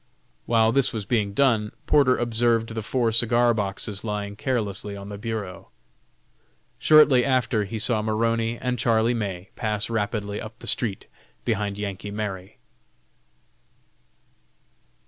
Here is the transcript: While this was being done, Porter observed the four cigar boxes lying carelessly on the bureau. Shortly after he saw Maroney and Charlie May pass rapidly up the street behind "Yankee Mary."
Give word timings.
While 0.47 0.71
this 0.71 0.91
was 0.93 1.05
being 1.05 1.35
done, 1.35 1.73
Porter 1.85 2.17
observed 2.17 2.73
the 2.73 2.81
four 2.81 3.11
cigar 3.11 3.53
boxes 3.53 4.03
lying 4.03 4.35
carelessly 4.35 4.97
on 4.97 5.09
the 5.09 5.17
bureau. 5.19 5.69
Shortly 6.79 7.23
after 7.23 7.65
he 7.65 7.77
saw 7.77 8.01
Maroney 8.01 8.57
and 8.57 8.79
Charlie 8.79 9.13
May 9.13 9.51
pass 9.55 9.91
rapidly 9.91 10.41
up 10.41 10.57
the 10.57 10.65
street 10.65 11.05
behind 11.45 11.77
"Yankee 11.77 12.09
Mary." 12.09 12.57